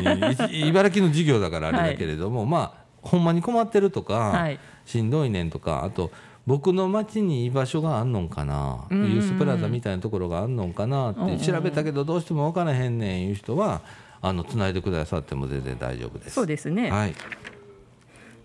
[0.65, 4.59] い茨城の事業だからあれだけれども、まあほんまに困ってるとか、はい。
[4.85, 6.11] しんどいねんとかあと
[6.45, 9.13] 僕の町に居場所があんのんかな、うんうんうん。
[9.13, 13.81] ユースプラザみたいなところがあんのんかなって調べたけどどうしても分からへんねんいう人は
[14.21, 16.31] あのつないでくださっても全然大丈夫です。
[16.31, 16.91] そうですね。
[16.91, 17.15] はい、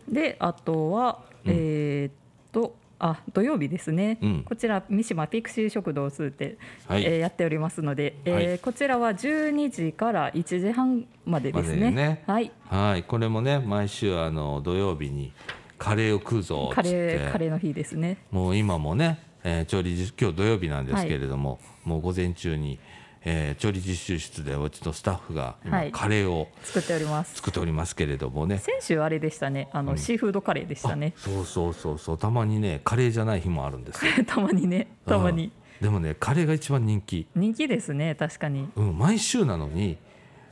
[0.08, 1.52] であとは、うん。
[1.52, 2.12] えーっ
[2.52, 4.44] とあ土曜日ですね、うん。
[4.44, 7.04] こちら三島ピクシー食堂数店、はい。
[7.04, 8.58] えーやっておりますので、えーはい。
[8.58, 11.90] こちらは12時から1時半までですね。
[11.90, 12.22] ね。
[12.26, 12.52] はい。
[12.68, 15.32] はい、これもね毎週あの土曜日に
[15.78, 18.18] カレーを食うぞカレーカレーの日ですね。
[18.30, 22.78] もう今もね、えー調理実今日土曜日なんですけれども、もう午前中に、
[23.24, 27.34] えー調理実習室でうちのスタッフが今はいカレーを作っております。
[27.36, 29.68] 作っておりますけれどもね、先週あれでしたね。
[29.72, 31.20] あの、シーフードカレーでしたねあ。
[31.20, 35.52] そうそうそうそうたまにねカレーじゃない日もあるんですよ たまにね、たまにうん
[35.84, 38.14] でもねカレーが一番人気、人気ですね。
[38.14, 38.68] 確かに。
[38.76, 39.96] うん、毎週なのに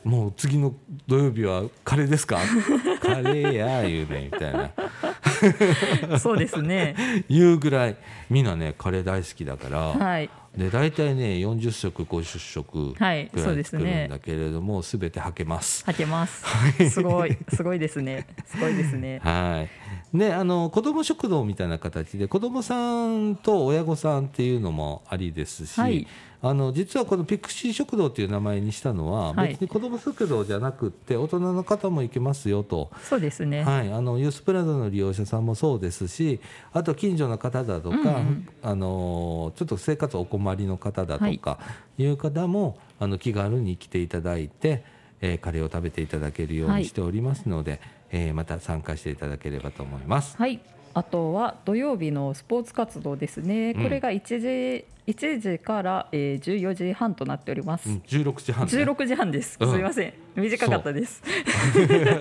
[0.04, 0.74] もう次の
[1.06, 2.38] 土曜日はカレーですか？
[3.02, 6.94] カレーや言うねみたいなそうですね。
[7.28, 7.96] 言うぐらい
[8.30, 10.30] みんなねカレー大好きだから、はい。
[10.58, 15.84] で大体ね40食50食ぐらはい作るんだけれども、すべてはけます。
[15.84, 16.44] はけます。
[16.90, 18.26] すごい、すごいですね。
[18.44, 19.20] すごいですね。
[19.22, 19.70] はい、
[20.14, 26.06] であの子ども食堂みたいな形で子どもさんと親御さんっていうのもありですし、はい。
[26.40, 29.48] あの実はこのピクシー食堂っていう名前にしたのは、はい。
[29.48, 32.90] 別に子ども食堂じゃなくって大人の方も行けますよと。
[33.02, 33.64] そうですね。
[33.64, 36.40] はい、あのユースプラザの利用者さんもそうですし
[36.72, 38.48] あと近所の方だとか、うんうん。
[38.62, 41.58] あのちょっと生活お困りの方だとか
[41.98, 42.06] い。
[42.06, 44.84] う方も、あの気軽に来ていただいて、
[45.20, 46.82] えーカレーを食べていただけるようはい。
[46.82, 50.36] にしておりますので、えーまた参加していただければと思います。
[50.36, 50.60] はい。
[50.94, 53.72] あとは土曜日のスポーツ活動ですね。
[53.76, 57.88] うんこれが1時1時から、えー、14時半となっております。
[57.88, 59.52] うん、16時半、ね、16時半です。
[59.52, 60.12] すうんみません。
[60.36, 61.22] 短かったです。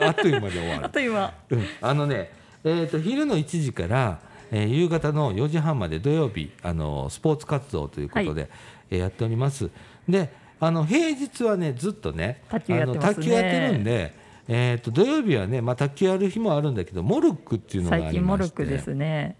[0.02, 0.86] あっという間で終わる。
[0.86, 1.34] あと今。
[1.50, 2.32] うんあのね、
[2.64, 4.20] えー、と昼の1時から、
[4.52, 8.50] えー夕方の4時半まで土曜日あのスポーツ活動ということで、
[8.90, 9.70] えーやっております。
[10.08, 14.14] であの平日はねずっとね卓球やってねあの卓球やってるんで、
[14.48, 18.64] えー、と土曜日はね、まあ、卓球やる日もあるんだけどモルックっていうのがあ最近モりまして。
[18.64, 19.36] ルックですね。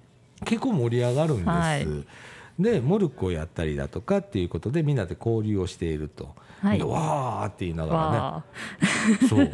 [0.46, 1.50] 結構盛り上がるんです。
[1.50, 1.88] はい。
[2.60, 6.78] でモルックをやったりだとかっていうことでみんなで交流をしていると、はい。
[6.78, 8.18] でわーって言いながらね。
[8.18, 8.44] わ
[9.30, 9.52] そう。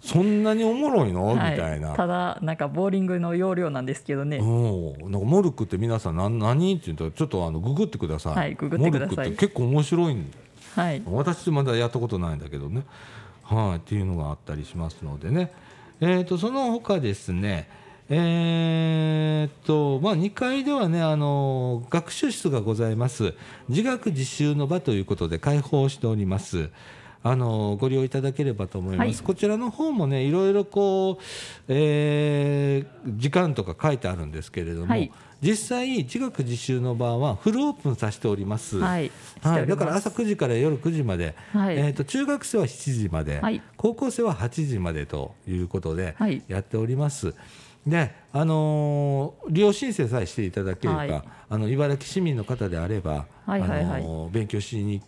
[0.00, 1.92] そんなにおもろいの、あ、みたいな。
[1.94, 4.36] ただなんかボーリングの容量なんですけどね。
[4.36, 6.74] うん、なんかモルックって皆さん何何？
[6.74, 8.34] って言うとちょっとあのググってください。
[8.34, 9.16] はいググってください。
[9.16, 10.32] モルックって結構面白いん
[10.76, 11.02] はい。
[11.06, 12.84] 私まだやったことないんだけどね。
[13.48, 15.52] はい、っていうのがあったりしますのでね。
[16.00, 17.68] えー、とその他ですね。
[18.10, 23.34] えーとまあ、2階ではねあの学習室がございます
[23.68, 26.70] 自学自習の場ということで開放しております
[27.22, 31.22] あのご利用いただければと思います、はいこちらの方もねいろいろこう、
[31.68, 39.10] えー時間とか書いてあるんですけれども、はい実際自学自習の場はフルオープンさせております、はい。
[39.40, 41.76] はい、だから朝9時から夜9時まで、はい。
[41.76, 43.62] えー、と中学生は7時まで、はい。
[43.76, 46.42] 高校生は8時までということではい。
[46.48, 47.34] やっております。
[47.86, 51.22] で、あのー利用申請さえしていただければ、はい。
[51.50, 53.82] あの茨城市民の方であれば、はいはいはい。
[53.82, 55.00] あのー勉強しに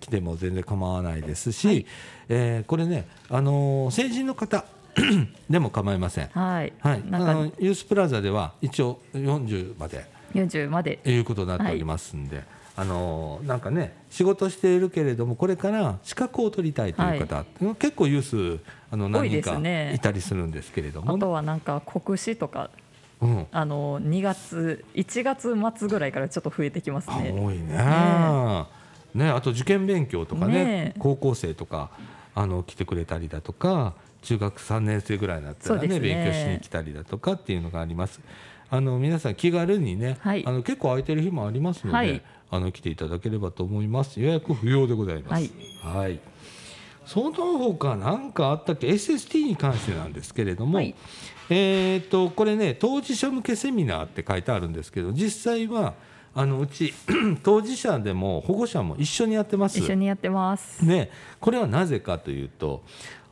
[0.00, 1.86] 来ても全然構わないですし、はい。
[2.30, 4.64] えーこれね、あのー成人の方
[5.50, 6.28] でも構いません。
[6.28, 6.72] はい。
[6.80, 10.06] はい、あなんユースプラザでは一応40まで。
[10.34, 10.98] 40まで。
[11.04, 12.42] いうことになっておりますんで、
[12.76, 17.44] あのなんかね仕事しているけれどもこれから資格を取りたいという方、
[17.78, 21.14] 結構ユースあの何人か多いたりするんですけれども。
[21.14, 22.70] あとはなんか国試とか
[23.18, 27.32] うん、あの2月1月末ぐらいからちょっと増えてきますあね。
[27.32, 28.66] 多いね。
[29.14, 31.90] ねあと受験勉強とかねね高校生とか
[32.34, 33.94] あの来てくれたりだとか
[34.26, 38.20] 中学3年生ぐらいになったらねね勉強しに来たりだとかっていうのがあります。
[38.68, 44.20] あの皆さん気軽にね、はいあの結構空いてる日もありますので、はいあの来ていただければと思います。
[44.20, 45.32] 予約不要でございます。
[45.32, 45.50] はい
[45.82, 46.20] はい
[47.04, 50.92] その他何かあったっけ？SST に関してなんですけれども、はい
[51.48, 55.94] えー、とこれね当事者向けセミナーって書いてあるんですけど実際は
[56.34, 56.92] あのうち
[57.42, 59.78] 当事者でも保護者も一緒にやってます。
[59.78, 60.84] 一緒にやってます。
[60.84, 61.10] ね、
[61.40, 62.82] これはなぜかというと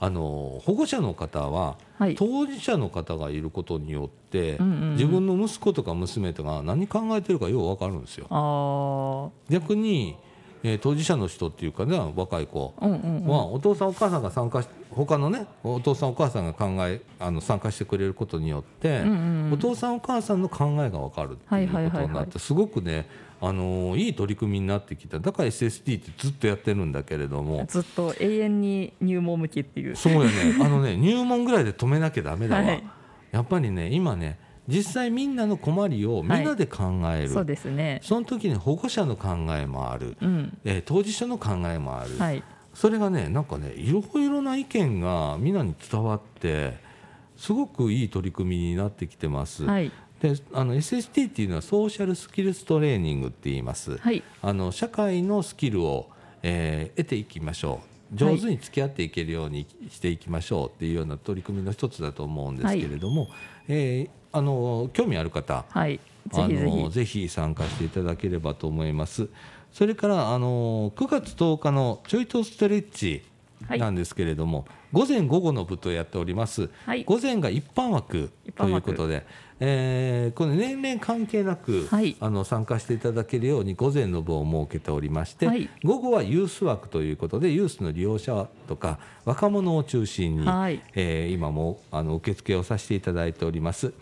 [0.01, 2.15] あの保護者の方は、はい。
[2.15, 4.93] 当事者の方がいることによって、うんうんうん。
[4.93, 8.27] 自分の息子とか娘とか何考えてるかよう分かるんですよ。
[8.31, 10.17] あ逆に、
[10.63, 13.27] えー当事者の人っていうかね若い子あ、うんうんうん。
[13.27, 19.53] まあ、お父さんお母さんが参加し他のねお父さんお母さんが考えあの参加してくれることによって、うんうんうん。
[19.53, 23.07] お父さんお母さんの考えが分かるっていうことになってすごくね
[23.47, 29.97] あのいい取り組みになってきただから SSD ってずっとやってるんだけれどもずっと永遠に入門向きっていう。
[29.97, 30.29] そうやね
[30.61, 32.83] あのね 入門ぐらいで止めなきゃダメだわ、はい
[33.33, 38.01] やっぱりね今ね実際みんなの困りをみんなで考える、そうですね。
[38.03, 40.59] その時に保護者の考えもある、うん。
[40.65, 42.43] えー当事者の考えもある、はい。
[42.73, 46.79] それがねなんかねいろいろな意見がみんなに伝わって
[47.37, 49.65] すごくいい取り組みになってきてます。
[49.65, 49.93] はい。
[50.25, 53.99] であの SST っていうのはソーシャルスキルストレーニングって言います。
[53.99, 54.23] はい。
[54.41, 56.09] あの社会のスキルを、
[56.43, 57.81] えー得ていきましょ
[58.13, 63.29] う上手に付き合っていけるようにしていきましょうっていうような取り組みの一つだと思うんですけれども、
[63.69, 66.01] えーあの興味ある方はい。
[66.33, 66.83] ぜあひぜひ。
[66.83, 69.29] のぜひ参加していただければと思います。
[69.73, 73.23] それからあの9月10日のちょいとストレッチ
[73.69, 76.71] はいなんですけれども、午前午後の部とやっております。
[76.87, 79.27] はい午前が一般枠ということで、
[79.61, 82.17] えーこの年齢関係なく、はい。
[82.19, 85.69] あの参加していただけるように午前の部を設けておりまして、はい。
[85.85, 90.83] 午後はユース枠ということでユースの利用者とか若者を中心に、はい。
[90.95, 93.93] えー今もあの受付をさせていただいております。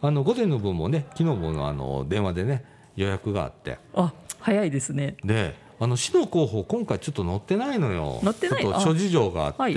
[0.00, 2.64] あの午前の分もね昨日もあの電話でね
[2.96, 3.78] 予約があって。
[3.94, 5.16] あ、早いですね。
[5.24, 8.20] であの市の候補今回ちょっと載ってないのよ。
[8.22, 8.62] 載ってない？
[8.62, 9.74] ちょっと諸事情があって、はい。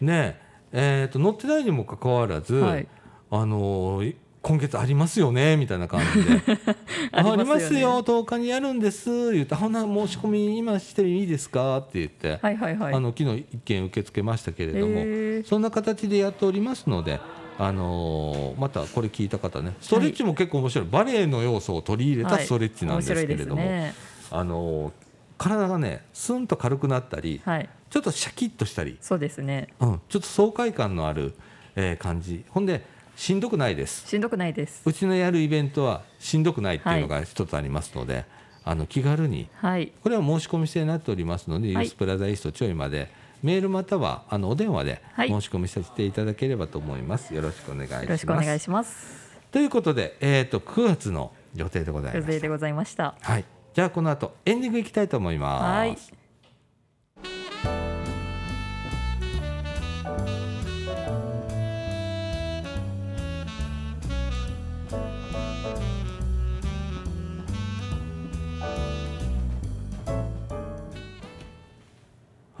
[0.00, 0.40] ね
[0.72, 2.88] えー、と載ってないにもかかわらず、はい。
[3.30, 6.40] あのー今月ありますよねみたいな感じで。
[7.12, 7.42] ありますよね。
[7.42, 9.32] ありますよ10日にやるんです。
[9.32, 12.94] 言って「ほな申し込み今していいですか?」って言って、はいはいはい。
[12.94, 17.20] あの昨日一件受け付けましたけれども、そんな形でやっておりますので、
[17.58, 19.74] あのーまたこれ聞いた方ね。
[19.80, 23.94] ストレッチも結構面白い、バレエの要素を取り入れたストレッチなんですけれども、はいね。
[24.30, 24.92] あのー
[25.36, 27.68] 体がねスンと軽くなったり、はい。
[27.90, 29.68] ちょっとシャキッとしたり、そうですね。
[29.80, 31.34] うん、ちょっと爽快感のある、
[31.76, 32.44] えー感じ。
[32.50, 32.82] ほんで
[33.20, 34.80] しんどくないですしんどくないです。
[34.82, 38.24] うちのやるイベントはしんどくないっていうのが一つありますので、
[38.64, 39.92] あの気軽にはい。
[40.02, 47.34] これは申し込み制になっておりますので、はいユースプラザイーストちょいまでメールまたはあのお電話ではい申し込みさせていただければと思います。
[47.34, 48.04] よろしくお願いします。
[48.04, 49.38] よろしくお願いします。
[49.52, 52.26] ということで、えー、と9月の予定でございます。
[52.26, 53.16] 予定でございました。
[53.20, 53.44] はい。
[53.74, 55.62] じゃあこの後エンディングいきたいと思います。
[55.62, 56.19] はい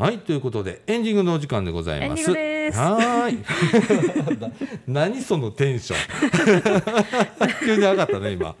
[0.00, 2.30] はいということでエンディングのお時間でございます。
[2.30, 4.52] エンディングですはーい。
[4.88, 5.96] 何そのテンショ
[7.50, 7.52] ン？
[7.66, 8.54] 急に上がったね今。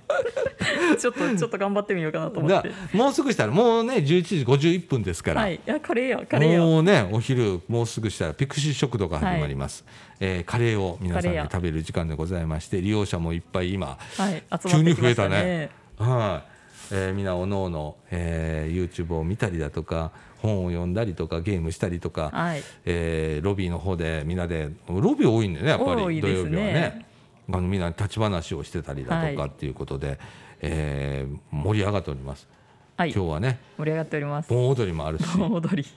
[0.98, 2.70] ちょっとちょっと頑張ってみようかなと思っなて。
[2.92, 5.40] もうすぐしたらもうね11時51分ですから。
[5.40, 5.54] はい。
[5.54, 6.60] いやカレーやカレーや。
[6.60, 9.82] もうねお昼もうすぐしたらピクシー食堂が始まります、
[10.20, 14.42] えーカレーを皆さんで食べる時間でございまして利用者もいっぱい今はい。
[14.68, 15.70] 集急に増えまってきましたね。
[15.96, 16.59] はい、
[16.92, 22.62] えー、みんなおのおの、えー YouTube を見たりだとか本を読んだりとかゲームしたりとか、はい。
[22.84, 27.06] えーロビーの方でみんなでロビー多いんでねやっぱ多いですねり土曜日はね
[27.52, 30.18] あのみんな立ち話をしてたりだとかはいっていうことで、
[30.60, 32.48] えー盛り上がっております、
[32.96, 33.12] はい。
[33.12, 34.48] 今日はね盛り上がっております。
[34.48, 35.88] 盆踊りもあるし盆踊り。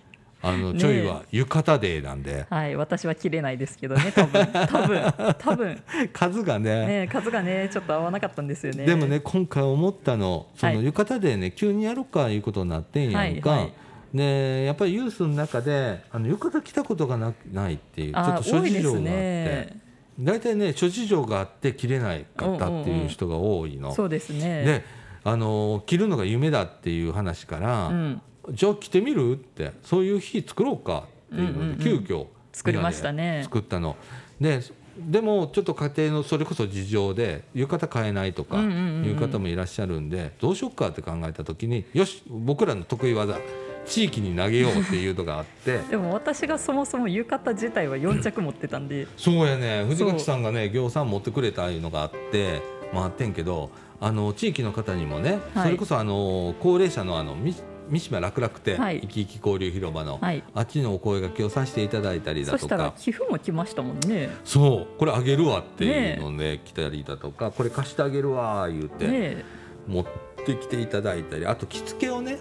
[0.46, 2.76] あのちょいは浴衣デーなんで、はい。
[2.76, 4.12] 私は切れないですけどね。
[4.14, 8.86] 多分多分 多分数がねね数がねちょっと合わなかったんですよね。
[8.86, 13.74] でもね今回思ったのそのはい浴衣でね急にやろうかいうことになってんやんか、はいはい
[14.14, 19.80] でやっぱりユースの中であの浴衣着たことがなないっていうちょっあと諸事情があってね。
[20.20, 23.92] 大体ね諸事情があって着れないかったっていう人が多いの。
[23.96, 24.64] そうですね。
[24.64, 24.84] で
[25.24, 29.34] あの着るのが夢だっていう話から、うん、じゃあ着てみる？
[29.34, 33.42] ってそういう日作ろうかっていうので、急遽作りましたね。
[33.44, 33.96] 作ったの。
[34.40, 34.62] で
[34.98, 38.62] でもちょっと家庭のそれこそ事情で浴衣買えないとかい
[39.10, 43.40] う方もいらっしゃるんでどうしよっかって考えた時によし僕らの得意技
[43.86, 45.80] 地域に投げようっていうのがあって。
[45.90, 49.84] でも私がそもそも浴衣自体は4着持ってたんで、そうやね。
[49.86, 52.62] 藤垣さんがね行さん持ってくれたいうのがあって
[52.94, 55.64] まああってんけどあの地域の方にもね、はい。
[55.66, 57.56] それこそあの高齢者のあのみ
[57.90, 59.02] 三島楽々亭、はい。
[59.02, 60.44] 生き生き交流広場の、はい。
[60.54, 64.30] あっちのお声掛けをさせていただいたりだそとか寄付も来ましたもんね。
[64.44, 64.98] そう。
[64.98, 69.46] これあげるわっていうので来たりだとか、これ貸してあげるわ言うて、ね
[69.88, 70.06] 持っ
[70.46, 71.46] てきていただいたり。
[71.46, 72.40] あと着付けをね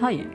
[0.00, 0.26] はい。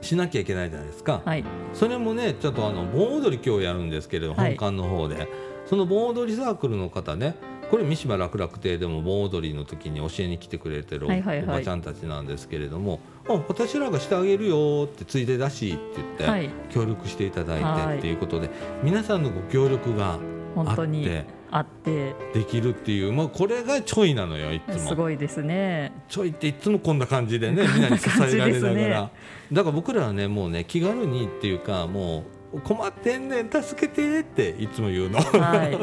[0.00, 1.44] しなきゃいけないじゃないですか、はい。
[1.74, 4.56] それもねちょっとあの盆踊り今日やるんですけれどはい。
[4.56, 5.28] 本館の方で、
[5.66, 7.36] その盆踊りサークルの方ね
[7.70, 11.46] これ三島楽々亭でも盆踊りの時に教えに来てくれてるおはいはいはい。
[11.58, 18.50] ばちゃんたちなんですけれども「あ私らがしてあげるよ」ってついでだしって言って、はい協力していただいはいてっていうことで
[18.82, 20.18] 皆さんのご協力が
[20.54, 21.08] 本当に
[21.50, 24.88] あってできるっていう、まあ、これがちょいなのよいつも。
[24.90, 25.92] すごいですね。
[26.08, 29.10] ちょいっていつもこんな感じでね みんなに支えられながら、ね
[29.52, 32.22] だから僕らはねもうね気軽にっていうかも
[32.52, 35.18] う困ってんねん助けてっていつも言うの。
[35.18, 35.76] はい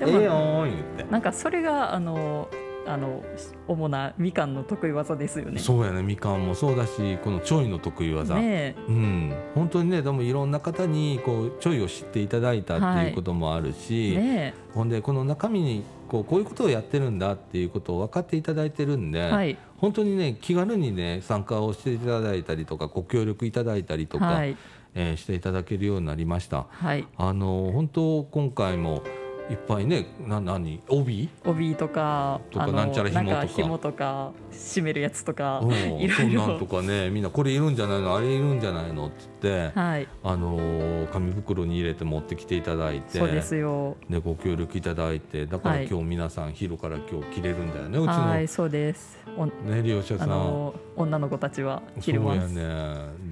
[0.00, 1.04] え でもえよー言って。
[1.10, 2.48] なんかそれがあの
[2.92, 3.22] あの
[3.68, 5.58] 主なみかんの得意技ですよね。
[5.58, 9.34] そうやねみかんもそうだしこのちょいの得意技、ねうん。
[9.54, 19.56] 本当にねでもいろんな方にこうちょいを知っていただいたっていうこともあるえし、ねほんでこの中身にこうこういうことをやってるんだっていうことを分かっていただいてるんで、えはい。
[19.78, 24.56] 本当にね気軽にね参加をしていただいたりとかご協力いただいたりとか、はい。
[24.94, 26.66] えーしていただけるようになりました。
[26.68, 27.06] はい。
[27.16, 29.02] あの本当今回も
[29.50, 30.80] いっぱいねな何？
[30.88, 31.28] 帯？
[31.44, 33.46] 帯とかとかなんちゃら紐とか。
[33.46, 38.16] 紐とか締めるやつとかうんいろいそんなんとろかねみんなこれいるんじゃないの？
[38.16, 39.08] あれいるんじゃないの？
[39.08, 40.08] って言って、はい。
[40.22, 43.96] あのー紙袋に入れて持ってきていただいてそうですよ。
[44.08, 45.88] でご協力いただいてだからはい。
[45.88, 48.28] 今日皆さん昼から今日着れるんだよねうちの。
[48.28, 49.18] はいねそうです。
[49.36, 49.46] お
[49.82, 50.30] 利用者さあん。
[50.30, 52.62] の女の子たちは着れそうやますね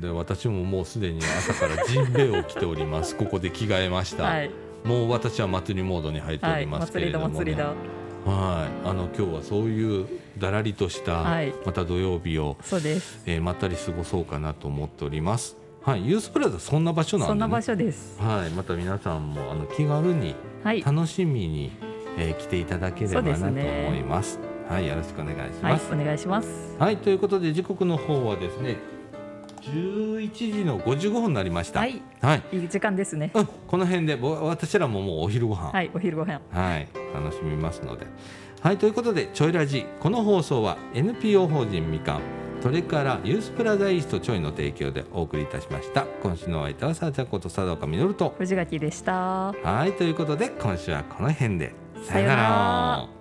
[0.01, 3.17] で私ももうすでに朝からジンベエを着ております。
[3.17, 4.51] ここで着替えました、はい
[4.85, 7.55] もう私は祭りモードに入っておはいりますけれども、ね。
[8.25, 10.07] はいあの今日はそういう
[10.39, 11.55] だらりとした、はい。
[11.65, 13.23] また土曜日を、そうです。
[13.27, 15.57] えーまったり過ごそうかなと思っております。
[15.83, 16.07] はい。
[16.07, 18.21] ユースプラザそんな場所なんで、ね、そんな場所です。
[18.21, 18.51] はい。
[18.51, 20.83] また皆さんもあの気軽にはい。
[20.83, 21.73] 楽しみに、
[22.19, 23.59] えー来ていただければなと思
[23.95, 24.39] います。
[24.69, 24.87] はい。
[24.87, 26.77] よろしくお願いしはいます、お願いします。
[26.79, 28.77] はい、ということで時刻の方はですね
[29.61, 31.81] 11時の55分になりました。
[31.81, 32.03] はい。
[32.21, 33.31] はい、いい時間ですね。
[33.35, 36.41] うん、この辺でぼ私らももうお昼ご飯、はいお昼ご飯。
[36.51, 38.07] はい、楽しみますので。
[38.61, 39.87] はい、ということでちょいラジ。
[40.01, 42.21] この放送は NPO 法人みかん。
[42.63, 46.05] それからユースプラザイーストちょいの提供でお送りいたしました。
[46.23, 48.35] 今週のお相手はさあちゃんこと佐岡実と。
[48.39, 49.53] 藤垣でした。
[49.53, 51.73] はい、ということで今週はこの辺で。
[52.05, 53.20] さようなら